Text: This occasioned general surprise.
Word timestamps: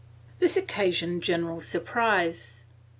This 0.39 0.57
occasioned 0.57 1.21
general 1.21 1.61
surprise. 1.61 2.63